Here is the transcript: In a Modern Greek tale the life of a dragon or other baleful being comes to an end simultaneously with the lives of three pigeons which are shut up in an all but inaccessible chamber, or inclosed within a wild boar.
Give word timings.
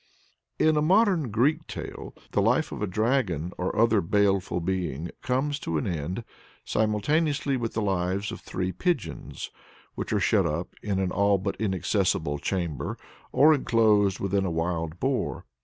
In 0.57 0.77
a 0.77 0.81
Modern 0.81 1.29
Greek 1.29 1.67
tale 1.67 2.15
the 2.31 2.41
life 2.41 2.71
of 2.71 2.81
a 2.81 2.87
dragon 2.87 3.51
or 3.59 3.77
other 3.77 4.01
baleful 4.01 4.59
being 4.59 5.11
comes 5.21 5.59
to 5.59 5.77
an 5.77 5.85
end 5.85 6.23
simultaneously 6.65 7.55
with 7.55 7.75
the 7.75 7.83
lives 7.83 8.31
of 8.31 8.41
three 8.41 8.71
pigeons 8.71 9.51
which 9.93 10.11
are 10.11 10.19
shut 10.19 10.47
up 10.47 10.73
in 10.81 10.97
an 10.97 11.11
all 11.11 11.37
but 11.37 11.55
inaccessible 11.57 12.39
chamber, 12.39 12.97
or 13.31 13.53
inclosed 13.53 14.19
within 14.19 14.43
a 14.43 14.49
wild 14.49 14.99
boar. 14.99 15.45